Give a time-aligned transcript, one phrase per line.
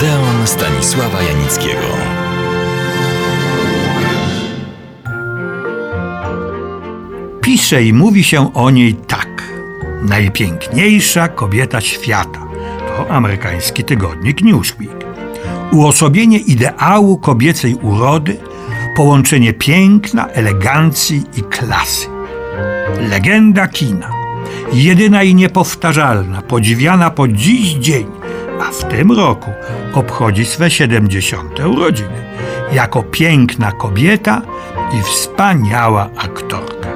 [0.00, 1.86] Odeon Stanisława Janickiego.
[7.40, 9.42] Pisze i mówi się o niej tak.
[10.02, 12.40] Najpiękniejsza kobieta świata.
[12.96, 15.04] To amerykański tygodnik Newsweek.
[15.72, 18.36] Uosobienie ideału kobiecej urody,
[18.96, 22.06] połączenie piękna, elegancji i klasy.
[23.10, 24.10] Legenda kina.
[24.72, 28.19] Jedyna i niepowtarzalna, podziwiana po dziś dzień,
[28.60, 29.50] a w tym roku
[29.94, 31.60] obchodzi swe 70.
[31.60, 32.30] urodziny.
[32.72, 34.42] Jako piękna kobieta
[34.98, 36.88] i wspaniała aktorka.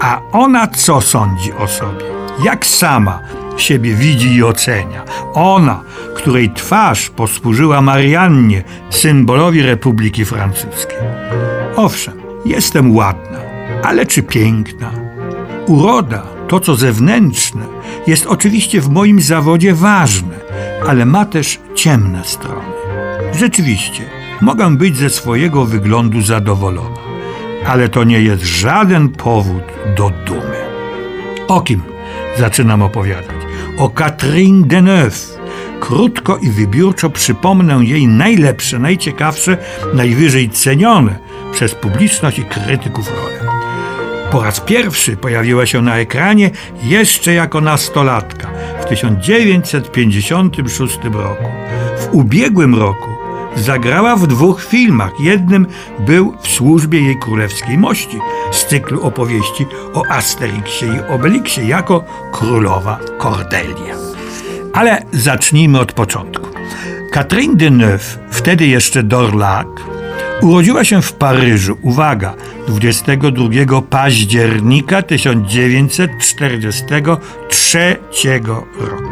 [0.00, 2.04] A ona co sądzi o sobie?
[2.44, 3.20] Jak sama
[3.56, 5.04] siebie widzi i ocenia?
[5.34, 5.80] Ona,
[6.16, 10.98] której twarz posłużyła Mariannie, symbolowi Republiki Francuskiej.
[11.76, 12.14] Owszem,
[12.44, 13.38] jestem ładna,
[13.82, 14.90] ale czy piękna?
[15.66, 17.64] Uroda, to co zewnętrzne,
[18.06, 20.49] jest oczywiście w moim zawodzie ważne,
[20.88, 22.72] ale ma też ciemne strony.
[23.32, 24.02] Rzeczywiście,
[24.40, 27.00] mogę być ze swojego wyglądu zadowolona,
[27.66, 29.62] ale to nie jest żaden powód
[29.96, 30.60] do dumy.
[31.48, 31.82] O kim
[32.38, 33.36] zaczynam opowiadać?
[33.78, 35.40] O Catherine Deneuve.
[35.80, 39.56] Krótko i wybiórczo przypomnę jej najlepsze, najciekawsze,
[39.94, 41.18] najwyżej cenione
[41.52, 43.52] przez publiczność i krytyków role.
[44.30, 46.50] Po raz pierwszy pojawiła się na ekranie
[46.82, 48.50] jeszcze jako nastolatka
[48.90, 51.44] 1956 roku.
[51.98, 53.10] W ubiegłym roku
[53.56, 55.20] zagrała w dwóch filmach.
[55.20, 55.66] Jednym
[55.98, 58.18] był w służbie jej królewskiej mości
[58.52, 63.94] z cyklu opowieści o Asterixie i Obelixie jako królowa Cordelia.
[64.72, 66.46] Ale zacznijmy od początku.
[67.12, 69.66] Catherine Deneuve, wtedy jeszcze Dorlac,
[70.42, 72.34] urodziła się w Paryżu, uwaga,
[72.68, 77.98] 22 października 1943
[78.78, 79.10] roku.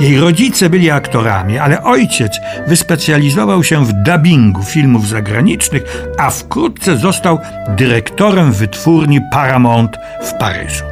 [0.00, 2.32] Jej rodzice byli aktorami, ale ojciec
[2.66, 10.84] wyspecjalizował się w dubbingu filmów zagranicznych, a wkrótce został dyrektorem wytwórni Paramount w Paryżu.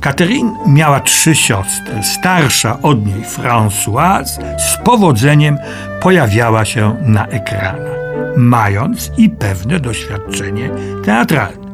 [0.00, 2.02] Catherine miała trzy siostry.
[2.02, 5.58] Starsza od niej, Françoise, z powodzeniem
[6.00, 8.05] pojawiała się na ekranach,
[8.36, 10.70] mając i pewne doświadczenie
[11.04, 11.66] teatralne.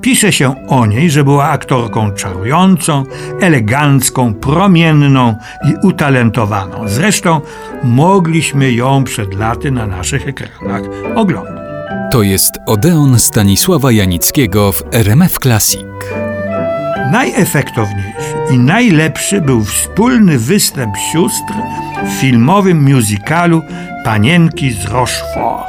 [0.00, 3.04] Pisze się o niej, że była aktorką czarującą,
[3.40, 6.88] elegancką, promienną i utalentowaną.
[6.88, 7.40] Zresztą
[7.84, 10.82] mogliśmy ją przed laty na naszych ekranach
[11.14, 11.62] oglądać.
[12.12, 15.84] To jest Odeon Stanisława Janickiego w RMF Classic.
[17.12, 21.52] Najefektowniejszy i najlepszy był wspólny występ sióstr
[22.06, 23.62] w filmowym musicalu
[24.04, 25.66] Panienki z Rochefort.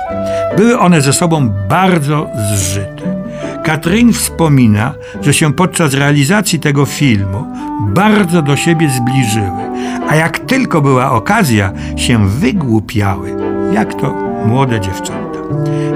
[0.58, 3.24] Były one ze sobą bardzo zżyte.
[3.64, 7.46] Katrin wspomina, że się podczas realizacji tego filmu
[7.80, 9.62] bardzo do siebie zbliżyły,
[10.10, 13.36] a jak tylko była okazja, się wygłupiały,
[13.74, 14.14] jak to
[14.46, 15.40] młode dziewczęta.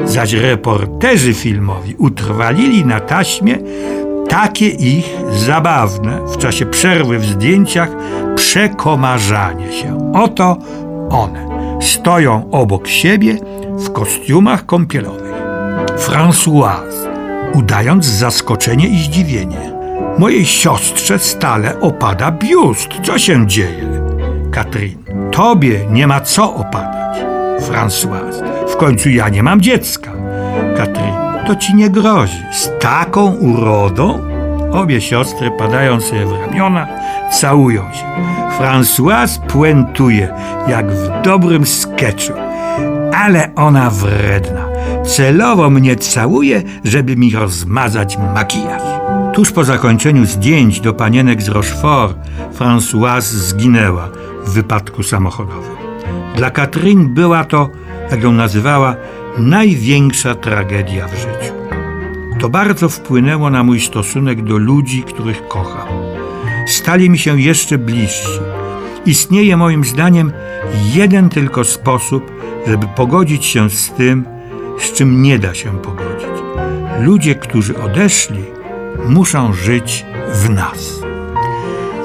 [0.05, 3.57] Zaś reporterzy filmowi utrwalili na taśmie
[4.29, 5.05] takie ich
[5.45, 7.89] zabawne w czasie przerwy w zdjęciach
[8.37, 10.11] przekomarzanie się.
[10.13, 10.57] Oto
[11.09, 11.47] one
[11.81, 13.37] stoją obok siebie
[13.69, 15.33] w kostiumach kąpielowych.
[15.97, 17.07] Françoise,
[17.53, 19.71] udając zaskoczenie i zdziwienie.
[20.17, 22.89] Mojej siostrze stale opada biust.
[23.03, 24.01] Co się dzieje?
[24.51, 24.97] Katrin,
[25.31, 27.17] tobie nie ma co opadać.
[27.59, 30.11] Françoise, w końcu ja nie mam dziecka.
[30.77, 31.13] Katrin,
[31.47, 32.43] to ci nie grozi.
[32.51, 34.36] Z taką urodą?
[34.77, 36.87] Obie siostry padają sobie w ramiona,
[37.31, 38.05] całują się.
[38.59, 40.33] Françoise puentuje,
[40.67, 42.33] jak w dobrym sketchu.
[43.13, 44.65] Ale ona wredna.
[45.05, 48.81] Celowo mnie całuje, żeby mi rozmazać makijaż.
[49.33, 52.17] Tuż po zakończeniu zdjęć do panienek z Rochefort,
[52.59, 54.09] Françoise zginęła
[54.45, 55.77] w wypadku samochodowym.
[56.35, 57.69] Dla Katrin była to,
[58.11, 58.95] jak ją nazywała,
[59.37, 61.66] największa tragedia w życiu.
[62.39, 65.87] To bardzo wpłynęło na mój stosunek do ludzi, których kocham.
[66.67, 68.39] Stali mi się jeszcze bliżsi.
[69.05, 70.31] Istnieje moim zdaniem
[70.93, 72.31] jeden tylko sposób,
[72.67, 74.25] żeby pogodzić się z tym,
[74.79, 76.27] z czym nie da się pogodzić.
[76.99, 78.43] Ludzie, którzy odeszli,
[79.05, 80.99] muszą żyć w nas.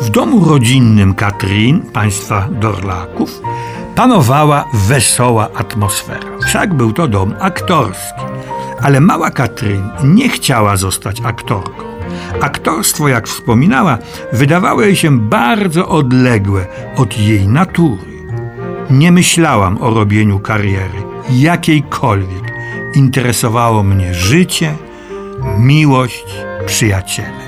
[0.00, 3.40] W domu rodzinnym Katrin, państwa Dorlaków,
[3.94, 6.38] panowała wesoła atmosfera.
[6.46, 8.31] Wszak był to dom aktorski.
[8.82, 11.82] Ale mała Katrin nie chciała zostać aktorką.
[12.40, 13.98] Aktorstwo, jak wspominała,
[14.32, 18.12] wydawało jej się bardzo odległe od jej natury.
[18.90, 22.52] Nie myślałam o robieniu kariery, jakiejkolwiek.
[22.94, 24.74] Interesowało mnie życie,
[25.58, 26.24] miłość,
[26.66, 27.42] przyjaciele.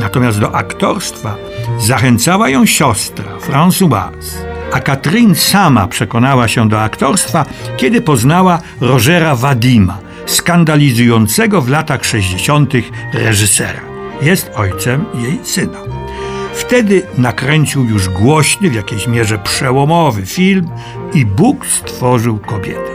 [0.00, 1.36] Natomiast do aktorstwa
[1.78, 4.50] zachęcała ją siostra, Françoise.
[4.72, 7.44] A Katrin sama przekonała się do aktorstwa,
[7.76, 9.98] kiedy poznała Rogera Wadima,
[10.30, 12.72] skandalizującego w latach 60.
[13.14, 13.80] reżysera.
[14.22, 15.78] Jest ojcem jej syna.
[16.54, 20.68] Wtedy nakręcił już głośny, w jakiejś mierze przełomowy film
[21.14, 22.90] i Bóg stworzył kobietę.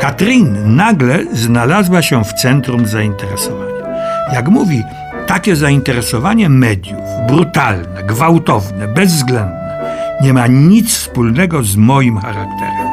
[0.00, 3.84] Katrin nagle znalazła się w centrum zainteresowania.
[4.32, 4.82] Jak mówi,
[5.26, 9.80] takie zainteresowanie mediów, brutalne, gwałtowne, bezwzględne,
[10.22, 12.83] nie ma nic wspólnego z moim charakterem.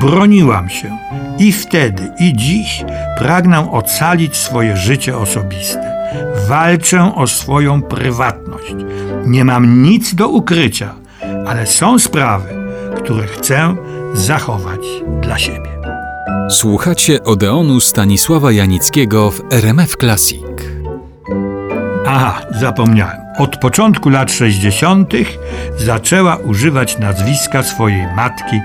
[0.00, 0.98] Broniłam się
[1.38, 2.84] i wtedy, i dziś
[3.18, 6.10] pragnę ocalić swoje życie osobiste.
[6.48, 8.74] Walczę o swoją prywatność.
[9.26, 10.94] Nie mam nic do ukrycia,
[11.46, 12.48] ale są sprawy,
[12.96, 13.76] które chcę
[14.14, 14.80] zachować
[15.22, 15.70] dla siebie.
[16.50, 20.44] Słuchacie Odeonu Stanisława Janickiego w RMF Classic.
[22.06, 23.16] Aha, zapomniałem.
[23.38, 25.12] Od początku lat 60.
[25.78, 28.60] zaczęła używać nazwiska swojej matki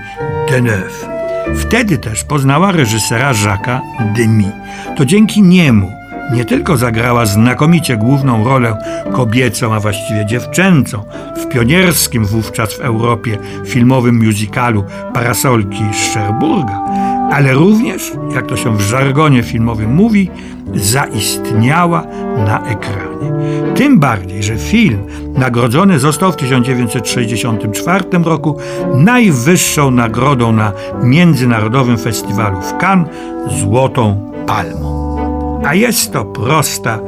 [0.50, 1.15] Deneuve.
[1.54, 3.80] Wtedy też poznała reżysera Jacques'a
[4.16, 4.52] Demy.
[4.96, 5.92] To dzięki niemu
[6.32, 8.76] nie tylko zagrała znakomicie główną rolę
[9.12, 11.04] kobiecą, a właściwie dziewczęcą
[11.36, 14.84] w pionierskim wówczas w Europie filmowym musicalu
[15.14, 16.80] Parasolki Szerburga,
[17.32, 20.30] ale również, jak to się w żargonie filmowym mówi,
[20.74, 22.06] zaistniała
[22.46, 23.32] na ekranie.
[23.74, 24.98] Tym bardziej, że film
[25.34, 28.58] nagrodzony został w 1964 roku
[28.94, 33.08] najwyższą nagrodą na Międzynarodowym Festiwalu w Cannes
[33.60, 35.06] Złotą Palmą.
[35.66, 36.98] A jest to prosta,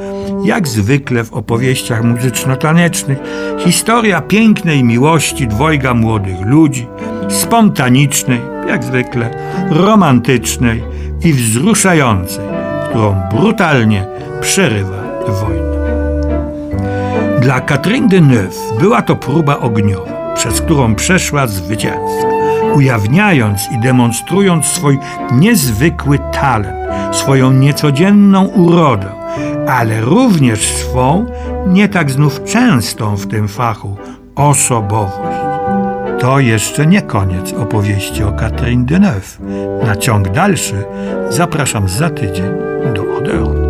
[0.45, 3.19] jak zwykle w opowieściach muzyczno-tanecznych,
[3.59, 6.87] historia pięknej miłości dwojga młodych ludzi,
[7.29, 9.31] spontanicznej, jak zwykle,
[9.71, 10.83] romantycznej
[11.25, 12.45] i wzruszającej,
[12.91, 14.07] którą brutalnie
[14.41, 15.69] przerywa wojna.
[17.41, 22.29] Dla Catherine Deneuve była to próba ogniowa, przez którą przeszła zwycięsko,
[22.75, 24.99] ujawniając i demonstrując swój
[25.33, 29.07] niezwykły talent, swoją niecodzienną urodę,
[29.69, 31.27] ale również swą,
[31.67, 33.97] nie tak znów częstą w tym fachu,
[34.35, 35.38] osobowość.
[36.21, 39.39] To jeszcze nie koniec opowieści o Catherine Deneuve.
[39.87, 40.85] Na ciąg dalszy
[41.31, 42.53] zapraszam za tydzień
[42.95, 43.68] do Odeonu.